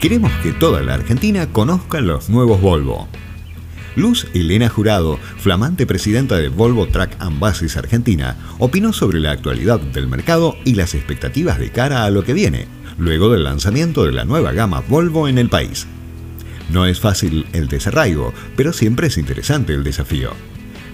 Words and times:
Queremos 0.00 0.32
que 0.42 0.52
toda 0.52 0.80
la 0.80 0.94
Argentina 0.94 1.52
conozca 1.52 2.00
los 2.00 2.30
nuevos 2.30 2.58
Volvo. 2.62 3.06
Luz 3.96 4.28
Elena 4.32 4.70
Jurado, 4.70 5.18
flamante 5.36 5.86
presidenta 5.86 6.38
de 6.38 6.48
Volvo 6.48 6.86
Truck 6.86 7.10
and 7.18 7.38
Buses 7.38 7.76
Argentina, 7.76 8.34
opinó 8.58 8.94
sobre 8.94 9.20
la 9.20 9.32
actualidad 9.32 9.78
del 9.78 10.08
mercado 10.08 10.56
y 10.64 10.74
las 10.74 10.94
expectativas 10.94 11.58
de 11.58 11.70
cara 11.70 12.04
a 12.04 12.10
lo 12.10 12.24
que 12.24 12.32
viene, 12.32 12.66
luego 12.96 13.28
del 13.28 13.44
lanzamiento 13.44 14.06
de 14.06 14.12
la 14.12 14.24
nueva 14.24 14.52
gama 14.52 14.82
Volvo 14.88 15.28
en 15.28 15.36
el 15.36 15.50
país. 15.50 15.86
No 16.70 16.86
es 16.86 16.98
fácil 16.98 17.44
el 17.52 17.68
desarraigo, 17.68 18.32
pero 18.56 18.72
siempre 18.72 19.08
es 19.08 19.18
interesante 19.18 19.74
el 19.74 19.84
desafío. 19.84 20.30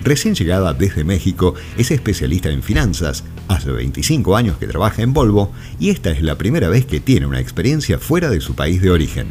Recién 0.07 0.37
llegada 0.37 0.73
desde 0.73 1.03
México, 1.03 1.57
es 1.77 1.91
especialista 1.91 2.49
en 2.49 2.63
finanzas, 2.63 3.25
hace 3.49 3.73
25 3.73 4.37
años 4.37 4.57
que 4.57 4.69
trabaja 4.69 5.03
en 5.03 5.13
Volvo 5.13 5.51
y 5.81 5.91
esta 5.91 6.13
es 6.13 6.23
la 6.23 6.39
primera 6.39 6.69
vez 6.69 6.87
que 6.87 7.01
tiene 7.01 7.27
una 7.27 7.41
experiencia 7.41 7.99
fuera 7.99 8.31
de 8.31 8.41
su 8.41 8.55
país 8.55 8.81
de 8.81 8.93
origen. 8.93 9.27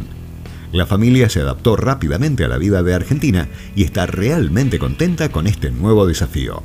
La 0.74 0.86
familia 0.86 1.30
se 1.30 1.40
adaptó 1.40 1.78
rápidamente 1.78 2.44
a 2.44 2.50
la 2.50 2.58
vida 2.58 2.84
de 2.84 2.94
Argentina 2.94 3.48
y 3.74 3.86
está 3.86 4.06
realmente 4.06 4.78
contenta 4.78 5.30
con 5.30 5.48
este 5.48 5.72
nuevo 5.72 6.06
desafío. 6.06 6.62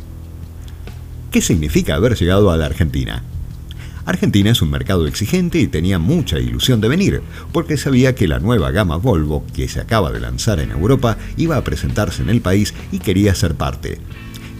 ¿Qué 1.30 1.40
significa 1.40 1.94
haber 1.94 2.16
llegado 2.16 2.50
a 2.50 2.56
la 2.56 2.66
Argentina? 2.66 3.22
Argentina 4.10 4.50
es 4.50 4.60
un 4.60 4.70
mercado 4.70 5.06
exigente 5.06 5.60
y 5.60 5.68
tenía 5.68 6.00
mucha 6.00 6.40
ilusión 6.40 6.80
de 6.80 6.88
venir, 6.88 7.22
porque 7.52 7.76
sabía 7.76 8.16
que 8.16 8.26
la 8.26 8.40
nueva 8.40 8.72
gama 8.72 8.96
Volvo, 8.96 9.46
que 9.54 9.68
se 9.68 9.80
acaba 9.80 10.10
de 10.10 10.18
lanzar 10.18 10.58
en 10.58 10.72
Europa, 10.72 11.16
iba 11.36 11.56
a 11.56 11.62
presentarse 11.62 12.22
en 12.22 12.28
el 12.28 12.40
país 12.40 12.74
y 12.90 12.98
quería 12.98 13.36
ser 13.36 13.54
parte. 13.54 13.98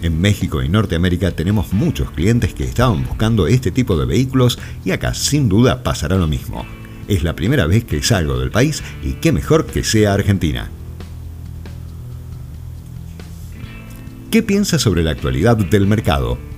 En 0.01 0.21
México 0.21 0.63
y 0.63 0.69
Norteamérica 0.69 1.31
tenemos 1.31 1.73
muchos 1.73 2.11
clientes 2.11 2.53
que 2.53 2.63
estaban 2.63 3.05
buscando 3.05 3.45
este 3.45 3.71
tipo 3.71 3.97
de 3.97 4.05
vehículos 4.05 4.57
y 4.85 4.91
acá 4.91 5.13
sin 5.13 5.49
duda 5.49 5.83
pasará 5.83 6.15
lo 6.15 6.27
mismo. 6.27 6.65
Es 7.09 7.23
la 7.23 7.35
primera 7.35 7.67
vez 7.67 7.83
que 7.83 8.01
salgo 8.01 8.39
del 8.39 8.51
país 8.51 8.81
y 9.03 9.15
qué 9.15 9.33
mejor 9.33 9.65
que 9.65 9.83
sea 9.83 10.13
Argentina. 10.13 10.69
¿Qué 14.31 14.41
piensa 14.43 14.79
sobre 14.79 15.03
la 15.03 15.11
actualidad 15.11 15.57
del 15.57 15.87
mercado? 15.87 16.50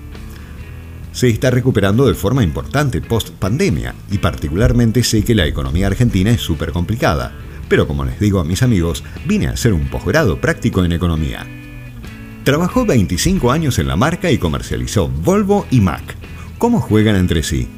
Se 1.13 1.29
está 1.29 1.51
recuperando 1.51 2.05
de 2.05 2.15
forma 2.15 2.43
importante 2.43 2.99
post 2.99 3.29
pandemia 3.29 3.95
y 4.11 4.17
particularmente 4.17 5.03
sé 5.03 5.23
que 5.23 5.35
la 5.35 5.45
economía 5.45 5.87
argentina 5.87 6.31
es 6.31 6.41
súper 6.41 6.71
complicada, 6.71 7.31
pero 7.69 7.87
como 7.87 8.03
les 8.03 8.19
digo 8.19 8.39
a 8.39 8.43
mis 8.43 8.63
amigos, 8.63 9.03
vine 9.25 9.47
a 9.47 9.51
hacer 9.51 9.71
un 9.71 9.87
posgrado 9.87 10.41
práctico 10.41 10.83
en 10.83 10.91
economía. 10.91 11.47
Trabajó 12.43 12.85
25 12.85 13.51
años 13.51 13.79
en 13.79 13.87
la 13.87 13.95
marca 13.95 14.29
y 14.29 14.37
comercializó 14.37 15.07
Volvo 15.07 15.65
y 15.71 15.79
Mac. 15.79 16.17
¿Cómo 16.57 16.81
juegan 16.81 17.15
entre 17.15 17.41
sí? 17.41 17.69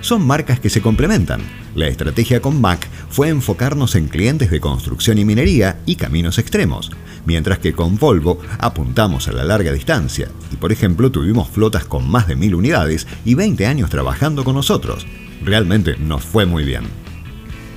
Son 0.00 0.24
marcas 0.24 0.60
que 0.60 0.70
se 0.70 0.80
complementan. 0.80 1.40
La 1.74 1.88
estrategia 1.88 2.40
con 2.40 2.60
Mac 2.60 2.86
fue 3.10 3.28
enfocarnos 3.28 3.96
en 3.96 4.08
clientes 4.08 4.50
de 4.50 4.60
construcción 4.60 5.18
y 5.18 5.24
minería 5.24 5.80
y 5.86 5.96
caminos 5.96 6.38
extremos, 6.38 6.92
mientras 7.26 7.58
que 7.58 7.74
con 7.74 7.98
Volvo 7.98 8.38
apuntamos 8.58 9.28
a 9.28 9.32
la 9.32 9.44
larga 9.44 9.72
distancia 9.72 10.28
y 10.52 10.56
por 10.56 10.72
ejemplo 10.72 11.10
tuvimos 11.10 11.48
flotas 11.48 11.84
con 11.84 12.08
más 12.08 12.26
de 12.26 12.36
mil 12.36 12.54
unidades 12.54 13.06
y 13.24 13.34
20 13.34 13.66
años 13.66 13.90
trabajando 13.90 14.44
con 14.44 14.54
nosotros. 14.54 15.06
Realmente 15.44 15.96
nos 15.98 16.24
fue 16.24 16.46
muy 16.46 16.64
bien. 16.64 16.84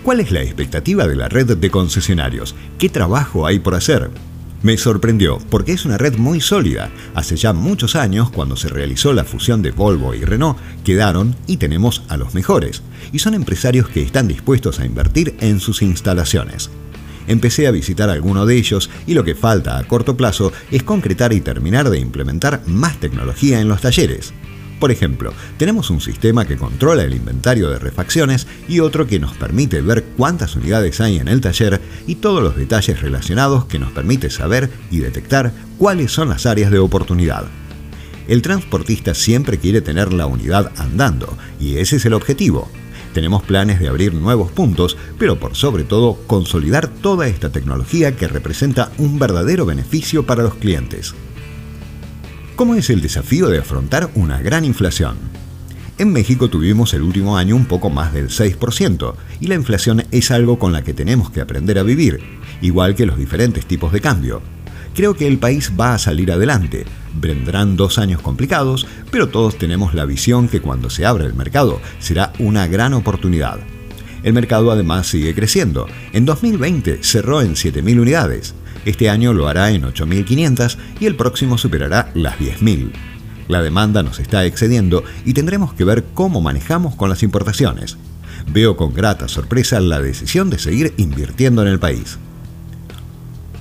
¿Cuál 0.03 0.21
es 0.21 0.31
la 0.31 0.41
expectativa 0.41 1.05
de 1.07 1.15
la 1.15 1.27
red 1.27 1.57
de 1.57 1.69
concesionarios? 1.69 2.55
¿Qué 2.77 2.87
trabajo 2.87 3.45
hay 3.45 3.59
por 3.59 3.75
hacer? 3.75 4.09
Me 4.61 4.77
sorprendió 4.77 5.39
porque 5.49 5.71
es 5.71 5.85
una 5.85 5.97
red 5.97 6.17
muy 6.17 6.41
sólida. 6.41 6.89
Hace 7.15 7.37
ya 7.37 7.53
muchos 7.53 7.95
años, 7.95 8.29
cuando 8.29 8.57
se 8.57 8.67
realizó 8.67 9.13
la 9.13 9.23
fusión 9.23 9.61
de 9.61 9.71
Volvo 9.71 10.13
y 10.13 10.25
Renault, 10.25 10.57
quedaron 10.83 11.35
y 11.47 11.57
tenemos 11.57 12.03
a 12.09 12.17
los 12.17 12.33
mejores. 12.33 12.81
Y 13.13 13.19
son 13.19 13.35
empresarios 13.35 13.87
que 13.87 14.01
están 14.01 14.27
dispuestos 14.27 14.79
a 14.79 14.85
invertir 14.85 15.35
en 15.39 15.61
sus 15.61 15.81
instalaciones. 15.81 16.69
Empecé 17.29 17.67
a 17.67 17.71
visitar 17.71 18.09
alguno 18.09 18.47
de 18.47 18.57
ellos 18.57 18.89
y 19.05 19.13
lo 19.13 19.23
que 19.23 19.35
falta 19.35 19.77
a 19.77 19.83
corto 19.83 20.17
plazo 20.17 20.51
es 20.71 20.81
concretar 20.81 21.31
y 21.31 21.41
terminar 21.41 21.91
de 21.91 21.99
implementar 21.99 22.63
más 22.65 22.99
tecnología 22.99 23.61
en 23.61 23.67
los 23.67 23.81
talleres. 23.81 24.33
Por 24.79 24.89
ejemplo, 24.89 25.31
tenemos 25.57 25.91
un 25.91 26.01
sistema 26.01 26.45
que 26.45 26.57
controla 26.57 27.03
el 27.03 27.13
inventario 27.13 27.69
de 27.69 27.77
refacciones 27.77 28.47
y 28.67 28.79
otro 28.79 29.05
que 29.05 29.19
nos 29.19 29.37
permite 29.37 29.81
ver 29.81 30.03
cuántas 30.17 30.55
unidades 30.55 30.99
hay 31.01 31.17
en 31.17 31.27
el 31.27 31.39
taller 31.39 31.79
y 32.07 32.15
todos 32.15 32.41
los 32.41 32.55
detalles 32.55 32.99
relacionados 32.99 33.65
que 33.65 33.77
nos 33.77 33.91
permite 33.91 34.31
saber 34.31 34.71
y 34.89 34.97
detectar 34.97 35.53
cuáles 35.77 36.11
son 36.11 36.29
las 36.29 36.47
áreas 36.47 36.71
de 36.71 36.79
oportunidad. 36.79 37.45
El 38.27 38.41
transportista 38.41 39.13
siempre 39.13 39.59
quiere 39.59 39.81
tener 39.81 40.13
la 40.13 40.25
unidad 40.25 40.71
andando 40.77 41.37
y 41.59 41.77
ese 41.77 41.97
es 41.97 42.05
el 42.05 42.13
objetivo. 42.13 42.71
Tenemos 43.13 43.43
planes 43.43 43.79
de 43.79 43.87
abrir 43.87 44.13
nuevos 44.13 44.51
puntos, 44.51 44.97
pero 45.17 45.39
por 45.39 45.55
sobre 45.55 45.83
todo 45.83 46.19
consolidar 46.27 46.87
toda 46.87 47.27
esta 47.27 47.51
tecnología 47.51 48.15
que 48.15 48.27
representa 48.27 48.91
un 48.97 49.19
verdadero 49.19 49.65
beneficio 49.65 50.25
para 50.25 50.43
los 50.43 50.55
clientes. 50.55 51.15
¿Cómo 52.55 52.75
es 52.75 52.89
el 52.89 53.01
desafío 53.01 53.47
de 53.47 53.59
afrontar 53.59 54.09
una 54.15 54.41
gran 54.41 54.65
inflación? 54.65 55.17
En 55.97 56.13
México 56.13 56.49
tuvimos 56.49 56.93
el 56.93 57.01
último 57.01 57.37
año 57.37 57.55
un 57.55 57.65
poco 57.65 57.89
más 57.89 58.13
del 58.13 58.29
6% 58.29 59.15
y 59.41 59.47
la 59.47 59.55
inflación 59.55 60.05
es 60.11 60.31
algo 60.31 60.57
con 60.59 60.71
la 60.71 60.81
que 60.81 60.93
tenemos 60.93 61.29
que 61.29 61.41
aprender 61.41 61.77
a 61.77 61.83
vivir, 61.83 62.21
igual 62.61 62.95
que 62.95 63.05
los 63.05 63.17
diferentes 63.17 63.65
tipos 63.65 63.91
de 63.91 63.99
cambio. 63.99 64.41
Creo 64.95 65.15
que 65.15 65.27
el 65.27 65.37
país 65.37 65.71
va 65.79 65.93
a 65.93 65.99
salir 65.99 66.31
adelante. 66.31 66.85
Vendrán 67.13 67.77
dos 67.77 67.97
años 67.97 68.21
complicados, 68.21 68.87
pero 69.11 69.29
todos 69.29 69.57
tenemos 69.57 69.93
la 69.93 70.05
visión 70.05 70.47
que 70.47 70.61
cuando 70.61 70.89
se 70.89 71.05
abra 71.05 71.25
el 71.25 71.33
mercado 71.33 71.79
será 71.99 72.33
una 72.39 72.67
gran 72.67 72.93
oportunidad. 72.93 73.59
El 74.23 74.33
mercado 74.33 74.71
además 74.71 75.07
sigue 75.07 75.33
creciendo. 75.33 75.87
En 76.13 76.25
2020 76.25 76.99
cerró 77.03 77.41
en 77.41 77.55
7.000 77.55 77.99
unidades. 77.99 78.53
Este 78.85 79.09
año 79.09 79.33
lo 79.33 79.47
hará 79.47 79.71
en 79.71 79.83
8.500 79.83 80.77
y 80.99 81.05
el 81.05 81.15
próximo 81.15 81.57
superará 81.57 82.11
las 82.13 82.37
10.000. 82.37 82.91
La 83.47 83.61
demanda 83.61 84.03
nos 84.03 84.19
está 84.19 84.45
excediendo 84.45 85.03
y 85.25 85.33
tendremos 85.33 85.73
que 85.73 85.83
ver 85.83 86.05
cómo 86.13 86.41
manejamos 86.41 86.95
con 86.95 87.09
las 87.09 87.23
importaciones. 87.23 87.97
Veo 88.51 88.77
con 88.77 88.93
grata 88.93 89.27
sorpresa 89.27 89.79
la 89.79 90.01
decisión 90.01 90.49
de 90.49 90.59
seguir 90.59 90.93
invirtiendo 90.97 91.61
en 91.61 91.67
el 91.67 91.79
país. 91.79 92.19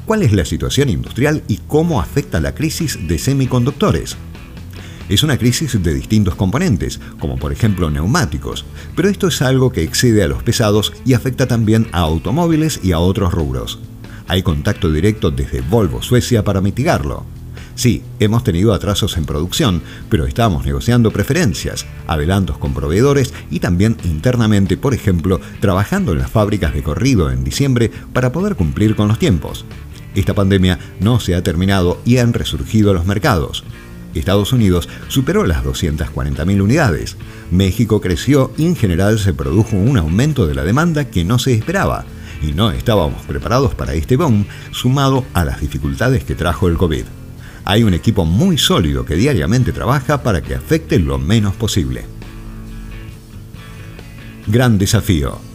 ¿Cuál 0.08 0.22
es 0.22 0.32
la 0.32 0.46
situación 0.46 0.88
industrial 0.88 1.42
y 1.48 1.58
cómo 1.66 2.00
afecta 2.00 2.40
la 2.40 2.54
crisis 2.54 2.98
de 3.06 3.18
semiconductores? 3.18 4.16
Es 5.10 5.22
una 5.22 5.36
crisis 5.36 5.82
de 5.82 5.92
distintos 5.92 6.34
componentes, 6.34 6.98
como 7.20 7.36
por 7.36 7.52
ejemplo 7.52 7.90
neumáticos, 7.90 8.64
pero 8.96 9.10
esto 9.10 9.28
es 9.28 9.42
algo 9.42 9.70
que 9.70 9.82
excede 9.82 10.22
a 10.22 10.26
los 10.26 10.42
pesados 10.42 10.94
y 11.04 11.12
afecta 11.12 11.46
también 11.46 11.88
a 11.92 11.98
automóviles 11.98 12.80
y 12.82 12.92
a 12.92 13.00
otros 13.00 13.34
rubros. 13.34 13.80
Hay 14.28 14.42
contacto 14.42 14.90
directo 14.90 15.30
desde 15.30 15.60
Volvo 15.60 16.00
Suecia 16.00 16.42
para 16.42 16.62
mitigarlo. 16.62 17.26
Sí, 17.74 18.02
hemos 18.18 18.42
tenido 18.44 18.72
atrasos 18.72 19.18
en 19.18 19.26
producción, 19.26 19.82
pero 20.08 20.26
estamos 20.26 20.64
negociando 20.64 21.10
preferencias, 21.10 21.84
adelantos 22.06 22.56
con 22.56 22.72
proveedores 22.72 23.34
y 23.50 23.60
también 23.60 23.98
internamente, 24.04 24.78
por 24.78 24.94
ejemplo, 24.94 25.38
trabajando 25.60 26.12
en 26.12 26.18
las 26.18 26.30
fábricas 26.30 26.72
de 26.72 26.82
corrido 26.82 27.30
en 27.30 27.44
diciembre 27.44 27.90
para 28.14 28.32
poder 28.32 28.56
cumplir 28.56 28.96
con 28.96 29.06
los 29.06 29.18
tiempos. 29.18 29.66
Esta 30.18 30.34
pandemia 30.34 30.80
no 30.98 31.20
se 31.20 31.36
ha 31.36 31.44
terminado 31.44 32.00
y 32.04 32.18
han 32.18 32.32
resurgido 32.32 32.92
los 32.92 33.06
mercados. 33.06 33.62
Estados 34.16 34.52
Unidos 34.52 34.88
superó 35.06 35.46
las 35.46 35.62
240.000 35.62 36.60
unidades. 36.60 37.16
México 37.52 38.00
creció 38.00 38.50
y 38.56 38.66
en 38.66 38.74
general 38.74 39.20
se 39.20 39.32
produjo 39.32 39.76
un 39.76 39.96
aumento 39.96 40.48
de 40.48 40.56
la 40.56 40.64
demanda 40.64 41.04
que 41.04 41.24
no 41.24 41.38
se 41.38 41.54
esperaba 41.54 42.04
y 42.42 42.50
no 42.50 42.72
estábamos 42.72 43.22
preparados 43.26 43.76
para 43.76 43.94
este 43.94 44.16
boom, 44.16 44.44
sumado 44.72 45.24
a 45.34 45.44
las 45.44 45.60
dificultades 45.60 46.24
que 46.24 46.34
trajo 46.34 46.66
el 46.66 46.76
COVID. 46.76 47.04
Hay 47.64 47.84
un 47.84 47.94
equipo 47.94 48.24
muy 48.24 48.58
sólido 48.58 49.04
que 49.04 49.14
diariamente 49.14 49.72
trabaja 49.72 50.24
para 50.24 50.42
que 50.42 50.56
afecte 50.56 50.98
lo 50.98 51.18
menos 51.18 51.54
posible. 51.54 52.06
Gran 54.48 54.78
desafío. 54.78 55.47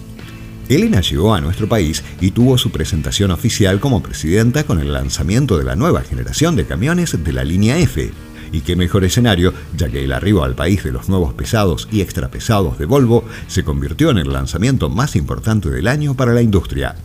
Elena 0.70 1.02
llegó 1.02 1.34
a 1.34 1.42
nuestro 1.42 1.68
país 1.68 2.04
y 2.22 2.32
tuvo 2.32 2.58
su 2.58 2.72
presentación 2.72 3.32
oficial 3.32 3.80
como 3.80 4.02
presidenta 4.02 4.64
con 4.64 4.80
el 4.80 4.94
lanzamiento 4.94 5.58
de 5.58 5.66
la 5.66 5.76
nueva 5.76 6.02
generación 6.02 6.56
de 6.56 6.66
camiones 6.66 7.24
de 7.24 7.34
la 7.34 7.44
línea 7.44 7.78
F, 7.78 8.12
y 8.54 8.62
qué 8.62 8.76
mejor 8.76 9.04
escenario, 9.04 9.54
ya 9.76 9.90
que 9.90 10.04
el 10.04 10.14
arribo 10.14 10.44
al 10.44 10.56
país 10.56 10.84
de 10.84 10.92
los 10.92 11.10
nuevos 11.10 11.34
pesados 11.34 11.90
y 11.92 12.02
extrapesados 12.02 12.78
de 12.78 12.86
Volvo 12.86 13.26
se 13.48 13.64
convirtió 13.64 14.12
en 14.12 14.20
el 14.20 14.32
lanzamiento 14.32 14.90
más 14.90 15.16
importante 15.16 15.70
del 15.70 15.88
año 15.88 16.14
para 16.16 16.34
la 16.34 16.42
industria. 16.42 16.96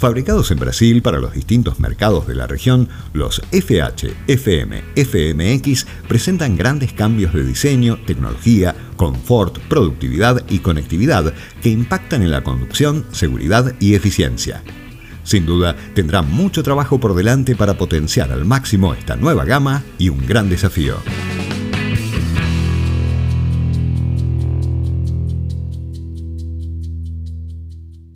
Fabricados 0.00 0.50
en 0.50 0.58
Brasil 0.58 1.02
para 1.02 1.18
los 1.18 1.34
distintos 1.34 1.78
mercados 1.78 2.26
de 2.26 2.34
la 2.34 2.46
región, 2.46 2.88
los 3.12 3.42
FH, 3.52 4.10
FM, 4.28 4.82
FMX 4.96 5.86
presentan 6.08 6.56
grandes 6.56 6.94
cambios 6.94 7.34
de 7.34 7.44
diseño, 7.44 7.98
tecnología, 8.06 8.74
confort, 8.96 9.58
productividad 9.68 10.42
y 10.48 10.60
conectividad 10.60 11.34
que 11.62 11.68
impactan 11.68 12.22
en 12.22 12.30
la 12.30 12.42
conducción, 12.42 13.04
seguridad 13.12 13.74
y 13.78 13.94
eficiencia. 13.94 14.62
Sin 15.22 15.44
duda, 15.44 15.76
tendrá 15.94 16.22
mucho 16.22 16.62
trabajo 16.62 16.98
por 16.98 17.14
delante 17.14 17.54
para 17.54 17.74
potenciar 17.74 18.32
al 18.32 18.46
máximo 18.46 18.94
esta 18.94 19.16
nueva 19.16 19.44
gama 19.44 19.82
y 19.98 20.08
un 20.08 20.26
gran 20.26 20.48
desafío. 20.48 20.96